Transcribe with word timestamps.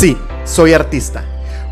Sí, 0.00 0.16
soy 0.46 0.72
artista. 0.72 1.26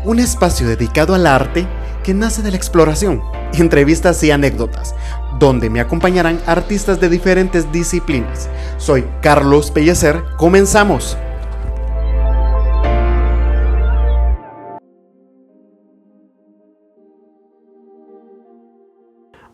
Un 0.05 0.19
espacio 0.19 0.67
dedicado 0.67 1.15
al 1.15 1.25
arte 1.25 1.65
que 2.03 2.13
nace 2.13 2.43
de 2.43 2.51
la 2.51 2.57
exploración, 2.57 3.23
entrevistas 3.53 4.23
y 4.23 4.29
anécdotas, 4.29 4.93
donde 5.39 5.71
me 5.71 5.79
acompañarán 5.79 6.39
artistas 6.45 6.99
de 6.99 7.09
diferentes 7.09 7.71
disciplinas. 7.71 8.47
Soy 8.77 9.03
Carlos 9.23 9.71
Pellecer, 9.71 10.21
comenzamos. 10.37 11.17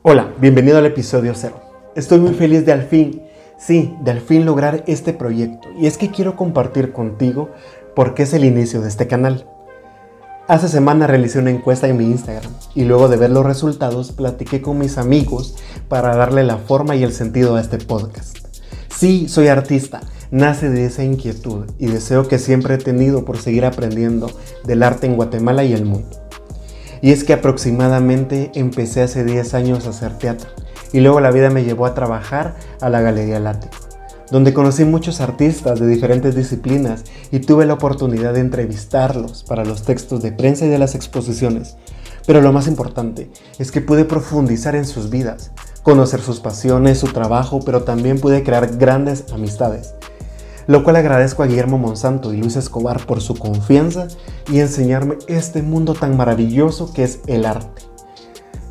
Hola, 0.02 0.34
bienvenido 0.42 0.80
al 0.80 0.86
episodio 0.88 1.32
0. 1.34 1.62
Estoy 1.96 2.20
muy 2.20 2.34
feliz 2.34 2.66
de 2.66 2.73
al 2.73 2.84
fin, 2.84 3.21
sí, 3.57 3.95
de 4.01 4.11
al 4.11 4.21
fin 4.21 4.45
lograr 4.45 4.83
este 4.87 5.13
proyecto. 5.13 5.67
Y 5.79 5.87
es 5.87 5.97
que 5.97 6.11
quiero 6.11 6.35
compartir 6.35 6.91
contigo 6.91 7.49
por 7.95 8.13
qué 8.13 8.23
es 8.23 8.33
el 8.33 8.45
inicio 8.45 8.81
de 8.81 8.89
este 8.89 9.07
canal. 9.07 9.47
Hace 10.47 10.68
semana 10.68 11.07
realicé 11.07 11.39
una 11.39 11.50
encuesta 11.50 11.87
en 11.87 11.97
mi 11.97 12.05
Instagram 12.05 12.51
y 12.75 12.83
luego 12.83 13.07
de 13.10 13.18
ver 13.18 13.32
los 13.32 13.46
resultados 13.46 14.11
platiqué 14.11 14.61
con 14.61 14.77
mis 14.77 14.99
amigos 14.99 15.55
para 15.87 16.15
darle 16.15 16.43
la 16.43 16.57
forma 16.57 16.96
y 16.96 17.04
el 17.04 17.13
sentido 17.13 17.55
a 17.55 17.61
este 17.61 17.79
podcast. 17.79 18.37
Sí, 18.96 19.27
soy 19.27 19.47
artista, 19.47 20.01
nace 20.29 20.69
de 20.69 20.85
esa 20.85 21.04
inquietud 21.04 21.65
y 21.79 21.87
deseo 21.87 22.27
que 22.27 22.37
siempre 22.37 22.75
he 22.75 22.77
tenido 22.77 23.25
por 23.25 23.37
seguir 23.37 23.65
aprendiendo 23.65 24.29
del 24.65 24.83
arte 24.83 25.07
en 25.07 25.15
Guatemala 25.15 25.63
y 25.63 25.74
el 25.74 25.85
mundo. 25.85 26.10
Y 27.01 27.11
es 27.11 27.24
que 27.24 27.33
aproximadamente 27.33 28.51
empecé 28.54 29.01
hace 29.01 29.24
10 29.24 29.54
años 29.55 29.87
a 29.87 29.89
hacer 29.89 30.18
teatro 30.18 30.51
y 30.95 31.01
luego 31.01 31.19
la 31.19 31.31
vida 31.31 31.49
me 31.49 31.65
llevó 31.65 31.85
a 31.85 31.93
trabajar 31.93 32.55
a 32.80 32.89
la 32.89 33.02
Galería 33.02 33.39
Látigo 33.39 33.73
donde 34.31 34.53
conocí 34.53 34.85
muchos 34.85 35.21
artistas 35.21 35.80
de 35.80 35.88
diferentes 35.88 36.35
disciplinas 36.35 37.03
y 37.31 37.39
tuve 37.39 37.66
la 37.66 37.75
oportunidad 37.75 38.33
de 38.33 38.39
entrevistarlos 38.39 39.44
para 39.44 39.66
los 39.66 39.83
textos 39.83 40.23
de 40.23 40.31
prensa 40.31 40.66
y 40.66 40.69
de 40.69 40.80
las 40.80 40.95
exposiciones. 40.95 41.77
Pero 42.25 42.41
lo 42.41 42.52
más 42.52 42.67
importante 42.67 43.29
es 43.59 43.71
que 43.71 43.81
pude 43.81 44.03
profundizar 44.03 44.75
en 44.75 44.85
sus 44.85 45.11
vidas, 45.11 45.52
conocer 45.83 46.21
sus 46.21 46.39
pasiones, 46.39 46.97
su 46.97 47.07
trabajo, 47.07 47.59
pero 47.63 47.83
también 47.83 48.19
pude 48.19 48.43
crear 48.43 48.77
grandes 48.77 49.25
amistades. 49.31 49.93
Lo 50.65 50.83
cual 50.83 50.95
agradezco 50.95 51.43
a 51.43 51.45
Guillermo 51.45 51.77
Monsanto 51.77 52.33
y 52.33 52.37
Luis 52.37 52.55
Escobar 52.55 53.05
por 53.05 53.21
su 53.21 53.35
confianza 53.35 54.07
y 54.52 54.59
enseñarme 54.59 55.19
este 55.27 55.61
mundo 55.61 55.93
tan 55.93 56.17
maravilloso 56.17 56.91
que 56.91 57.03
es 57.03 57.19
el 57.27 57.45
arte. 57.45 57.83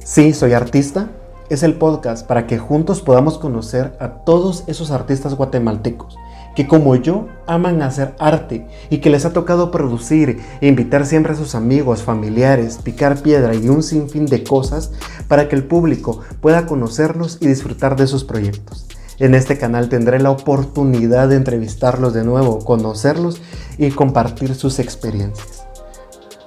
Sí, 0.03 0.33
soy 0.33 0.53
artista, 0.53 1.11
es 1.51 1.63
el 1.63 1.75
podcast 1.75 2.27
para 2.27 2.47
que 2.47 2.59
juntos 2.59 3.03
podamos 3.03 3.39
conocer 3.39 3.97
a 4.01 4.25
todos 4.25 4.65
esos 4.67 4.91
artistas 4.91 5.35
guatemaltecos 5.35 6.17
que 6.55 6.69
como 6.69 6.95
yo 6.97 7.27
aman 7.47 7.83
hacer 7.83 8.15
arte 8.19 8.67
y 8.91 8.99
que 8.99 9.11
les 9.11 9.25
ha 9.25 9.33
tocado 9.33 9.71
producir 9.71 10.41
e 10.61 10.69
invitar 10.69 11.05
siempre 11.07 11.33
a 11.33 11.37
sus 11.37 11.55
amigos, 11.55 12.03
familiares, 12.03 12.79
picar 12.83 13.21
piedra 13.21 13.55
y 13.55 13.69
un 13.69 13.83
sinfín 13.83 14.27
de 14.27 14.45
cosas 14.45 14.93
para 15.29 15.49
que 15.49 15.57
el 15.57 15.65
público 15.65 16.21
pueda 16.41 16.67
conocerlos 16.67 17.39
y 17.41 17.49
disfrutar 17.49 17.97
de 17.97 18.07
sus 18.07 18.25
proyectos. 18.25 18.87
En 19.19 19.35
este 19.35 19.59
canal 19.59 19.89
tendré 19.89 20.21
la 20.21 20.31
oportunidad 20.31 21.29
de 21.29 21.37
entrevistarlos 21.37 22.15
de 22.15 22.25
nuevo, 22.25 22.59
conocerlos 22.61 23.41
y 23.79 23.91
compartir 23.91 24.55
sus 24.55 24.79
experiencias. 24.79 25.64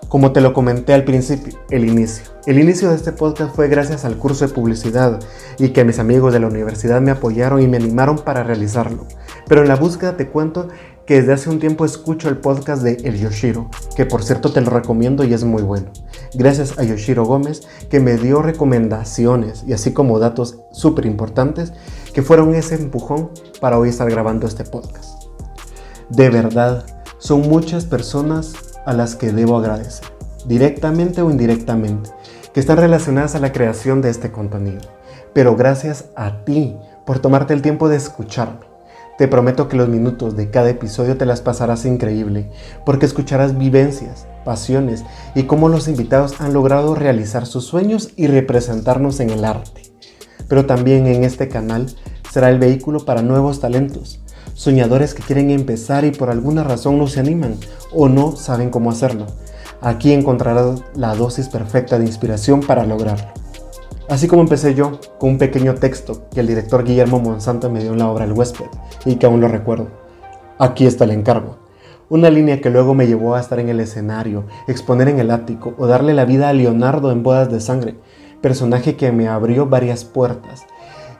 Como 0.10 0.32
te 0.32 0.40
lo 0.40 0.54
comenté 0.54 0.94
al 0.94 1.04
principio, 1.04 1.60
el 1.70 1.84
inicio. 1.84 2.24
El 2.46 2.60
inicio 2.60 2.90
de 2.90 2.96
este 2.96 3.12
podcast 3.12 3.54
fue 3.54 3.68
gracias 3.68 4.06
al 4.06 4.18
curso 4.18 4.48
de 4.48 4.54
publicidad 4.54 5.20
y 5.60 5.70
que 5.70 5.84
mis 5.84 6.00
amigos 6.00 6.32
de 6.32 6.40
la 6.40 6.48
universidad 6.48 7.02
me 7.02 7.12
apoyaron 7.12 7.62
y 7.62 7.68
me 7.68 7.76
animaron 7.76 8.18
para 8.20 8.44
realizarlo. 8.44 9.06
Pero 9.50 9.64
en 9.64 9.68
la 9.68 9.76
búsqueda 9.76 10.16
te 10.16 10.30
cuento 10.30 10.70
que 11.06 11.16
desde 11.16 11.34
hace 11.34 11.50
un 11.50 11.60
tiempo 11.60 11.84
escucho 11.84 12.30
el 12.30 12.38
podcast 12.38 12.84
de 12.84 12.94
El 13.04 13.20
Yoshiro, 13.20 13.70
que 13.98 14.06
por 14.06 14.24
cierto 14.24 14.54
te 14.54 14.62
lo 14.62 14.70
recomiendo 14.70 15.26
y 15.26 15.34
es 15.34 15.44
muy 15.44 15.62
bueno. 15.62 15.88
Gracias 16.34 16.80
a 16.80 16.84
Yoshiro 16.84 17.26
Gómez 17.26 17.68
que 17.90 18.00
me 18.00 18.16
dio 18.16 18.42
recomendaciones 18.42 19.66
y 19.68 19.74
así 19.74 19.92
como 19.92 20.20
datos 20.20 20.60
súper 20.72 21.06
importantes 21.06 21.74
que 22.14 22.22
fueron 22.22 22.56
ese 22.56 22.76
empujón 22.76 23.30
para 23.60 23.78
hoy 23.78 23.90
estar 23.90 24.10
grabando 24.10 24.48
este 24.48 24.64
podcast. 24.64 25.24
De 26.10 26.30
verdad, 26.30 26.86
son 27.18 27.42
muchas 27.42 27.84
personas 27.84 28.54
a 28.88 28.94
las 28.94 29.16
que 29.16 29.34
debo 29.34 29.58
agradecer, 29.58 30.08
directamente 30.46 31.22
o 31.22 31.30
indirectamente, 31.30 32.10
que 32.54 32.62
están 32.62 32.78
relacionadas 32.78 33.36
a 33.36 33.40
la 33.40 33.52
creación 33.52 34.02
de 34.02 34.10
este 34.10 34.32
contenido. 34.32 34.80
Pero 35.34 35.58
gracias 35.58 36.06
a 36.16 36.46
ti 36.46 36.78
por 37.06 37.20
tomarte 37.20 37.54
el 37.54 37.62
tiempo 37.62 37.90
de 37.90 37.98
escucharme. 37.98 38.66
Te 39.18 39.28
prometo 39.28 39.68
que 39.68 39.76
los 39.76 39.90
minutos 39.90 40.38
de 40.38 40.50
cada 40.52 40.70
episodio 40.70 41.18
te 41.18 41.26
las 41.26 41.42
pasarás 41.42 41.86
increíble, 41.86 42.50
porque 42.86 43.06
escucharás 43.06 43.58
vivencias, 43.58 44.26
pasiones 44.46 45.04
y 45.36 45.44
cómo 45.44 45.68
los 45.68 45.90
invitados 45.90 46.40
han 46.40 46.54
logrado 46.54 46.96
realizar 46.96 47.46
sus 47.46 47.66
sueños 47.66 48.12
y 48.16 48.28
representarnos 48.28 49.20
en 49.20 49.32
el 49.32 49.44
arte. 49.44 49.82
Pero 50.48 50.66
también 50.66 51.08
en 51.08 51.26
este 51.26 51.50
canal 51.50 51.88
será 52.32 52.50
el 52.50 52.58
vehículo 52.58 53.04
para 53.04 53.22
nuevos 53.22 53.60
talentos, 53.60 54.22
soñadores 54.58 55.14
que 55.14 55.22
quieren 55.22 55.52
empezar 55.52 56.04
y 56.04 56.10
por 56.10 56.32
alguna 56.32 56.64
razón 56.64 56.98
no 56.98 57.06
se 57.06 57.20
animan 57.20 57.58
o 57.94 58.10
no 58.10 58.36
saben 58.36 58.72
cómo 58.72 58.90
hacerlo. 58.90 59.28
Aquí 59.82 60.12
encontrarás 60.12 60.82
la 60.96 61.14
dosis 61.14 61.48
perfecta 61.48 62.00
de 62.00 62.06
inspiración 62.06 62.62
para 62.62 62.84
lograrlo. 62.84 63.28
Así 64.10 64.28
como 64.28 64.42
empecé 64.42 64.74
yo 64.74 65.00
con 65.20 65.32
un 65.32 65.38
pequeño 65.38 65.76
texto 65.76 66.28
que 66.34 66.40
el 66.40 66.48
director 66.48 66.84
Guillermo 66.84 67.20
Monsanto 67.20 67.70
me 67.70 67.82
dio 67.82 67.92
en 67.92 68.00
la 68.00 68.10
obra 68.10 68.26
El 68.26 68.34
huésped 68.34 68.66
y 69.06 69.18
que 69.18 69.28
aún 69.28 69.42
lo 69.42 69.48
recuerdo. 69.48 69.90
Aquí 70.58 70.88
está 70.88 71.04
el 71.04 71.12
encargo. 71.12 71.60
Una 72.10 72.32
línea 72.32 72.60
que 72.60 72.72
luego 72.72 72.96
me 72.96 73.06
llevó 73.06 73.36
a 73.36 73.40
estar 73.40 73.60
en 73.60 73.70
el 73.70 73.80
escenario, 73.80 74.46
exponer 74.68 75.08
en 75.08 75.20
el 75.20 75.30
ático 75.30 75.76
o 75.78 75.86
darle 75.86 76.16
la 76.16 76.26
vida 76.26 76.50
a 76.50 76.54
Leonardo 76.54 77.12
en 77.12 77.22
Bodas 77.22 77.52
de 77.52 77.60
Sangre, 77.60 77.96
personaje 78.42 78.96
que 78.96 79.12
me 79.12 79.28
abrió 79.28 79.68
varias 79.68 80.04
puertas 80.04 80.66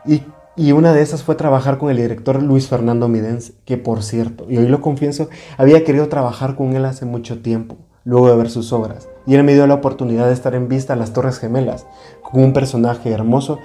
y 0.06 0.24
y 0.58 0.72
una 0.72 0.92
de 0.92 1.04
esas 1.04 1.22
fue 1.22 1.36
trabajar 1.36 1.78
con 1.78 1.92
el 1.92 1.98
director 1.98 2.42
Luis 2.42 2.68
Fernando 2.68 3.08
Midens, 3.08 3.54
que 3.64 3.78
por 3.78 4.02
cierto, 4.02 4.48
y 4.50 4.58
hoy 4.58 4.68
lo 4.68 4.82
confieso, 4.82 5.30
había 5.56 5.84
querido 5.84 6.10
trabajar 6.10 6.56
con 6.56 6.76
él 6.76 6.84
hace 6.86 7.06
mucho 7.06 7.44
tiempo, 7.44 7.78
luego 8.04 8.28
de 8.30 8.38
ver 8.38 8.50
sus 8.50 8.74
obras. 8.74 9.08
Y 9.28 9.36
él 9.36 9.44
me 9.44 9.54
dio 9.54 9.68
la 9.68 9.76
oportunidad 9.76 10.26
de 10.26 10.34
estar 10.34 10.56
en 10.56 10.68
vista 10.68 10.94
a 10.94 10.96
las 10.96 11.14
Torres 11.14 11.38
Gemelas, 11.38 11.86
con 12.24 12.44
un 12.44 12.54
personaje 12.54 13.12
hermoso 13.12 13.60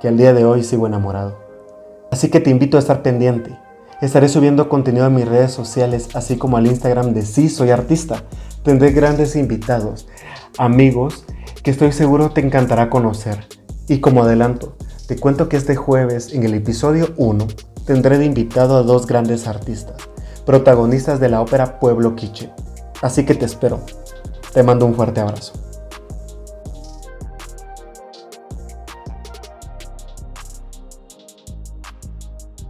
que 0.00 0.06
al 0.06 0.16
día 0.16 0.32
de 0.32 0.44
hoy 0.44 0.62
sigo 0.62 0.86
enamorado. 0.86 1.36
Así 2.12 2.30
que 2.30 2.38
te 2.38 2.50
invito 2.50 2.76
a 2.76 2.80
estar 2.80 3.02
pendiente. 3.02 3.58
Estaré 4.00 4.28
subiendo 4.28 4.68
contenido 4.68 5.06
a 5.06 5.10
mis 5.10 5.26
redes 5.26 5.50
sociales, 5.50 6.10
así 6.14 6.38
como 6.38 6.56
al 6.56 6.66
Instagram 6.68 7.12
de 7.12 7.22
Sí 7.22 7.48
Soy 7.48 7.70
Artista. 7.70 8.22
Tendré 8.62 8.92
grandes 8.92 9.34
invitados, 9.34 10.06
amigos, 10.58 11.24
que 11.64 11.72
estoy 11.72 11.90
seguro 11.90 12.30
te 12.30 12.40
encantará 12.40 12.88
conocer. 12.88 13.46
Y 13.88 13.98
como 13.98 14.22
adelanto, 14.22 14.76
te 15.10 15.16
cuento 15.16 15.48
que 15.48 15.56
este 15.56 15.74
jueves, 15.74 16.32
en 16.34 16.44
el 16.44 16.54
episodio 16.54 17.14
1, 17.16 17.44
tendré 17.84 18.16
de 18.16 18.26
invitado 18.26 18.76
a 18.76 18.84
dos 18.84 19.08
grandes 19.08 19.48
artistas, 19.48 19.96
protagonistas 20.46 21.18
de 21.18 21.28
la 21.28 21.40
ópera 21.40 21.80
Pueblo 21.80 22.14
Quiche. 22.14 22.52
Así 23.02 23.26
que 23.26 23.34
te 23.34 23.44
espero. 23.44 23.80
Te 24.52 24.62
mando 24.62 24.86
un 24.86 24.94
fuerte 24.94 25.18
abrazo. 25.18 25.69